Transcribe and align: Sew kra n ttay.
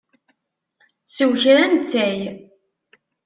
Sew 1.13 1.31
kra 1.41 1.63
n 1.67 1.73
ttay. 1.77 2.21